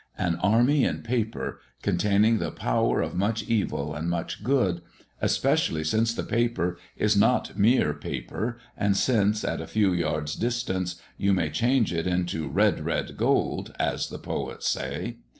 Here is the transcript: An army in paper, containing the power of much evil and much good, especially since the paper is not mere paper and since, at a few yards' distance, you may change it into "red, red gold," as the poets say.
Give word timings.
An 0.17 0.37
army 0.37 0.83
in 0.83 1.03
paper, 1.03 1.59
containing 1.83 2.39
the 2.39 2.49
power 2.49 3.03
of 3.03 3.13
much 3.13 3.43
evil 3.43 3.93
and 3.93 4.09
much 4.09 4.43
good, 4.43 4.81
especially 5.21 5.83
since 5.83 6.11
the 6.11 6.23
paper 6.23 6.79
is 6.97 7.15
not 7.15 7.55
mere 7.55 7.93
paper 7.93 8.57
and 8.75 8.97
since, 8.97 9.43
at 9.43 9.61
a 9.61 9.67
few 9.67 9.93
yards' 9.93 10.33
distance, 10.35 10.95
you 11.19 11.33
may 11.33 11.51
change 11.51 11.93
it 11.93 12.07
into 12.07 12.49
"red, 12.49 12.83
red 12.83 13.15
gold," 13.15 13.75
as 13.79 14.09
the 14.09 14.17
poets 14.17 14.67
say. 14.67 15.17